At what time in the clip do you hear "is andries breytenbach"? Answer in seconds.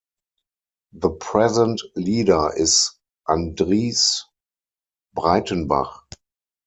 2.57-5.93